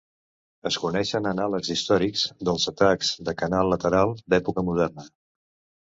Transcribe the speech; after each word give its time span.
Es 0.69 0.77
coneixen 0.85 1.27
anàlegs 1.33 1.69
històrics 1.77 2.25
dels 2.51 2.67
atacs 2.73 3.13
de 3.29 3.39
canal 3.45 3.73
lateral 3.77 4.19
d'època 4.35 4.69
moderna. 4.73 5.11